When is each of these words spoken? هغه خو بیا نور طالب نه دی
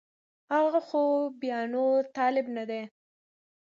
هغه 0.53 0.79
خو 0.87 1.03
بیا 1.41 1.59
نور 1.73 1.99
طالب 2.15 2.45
نه 2.55 2.63
دی 2.69 2.81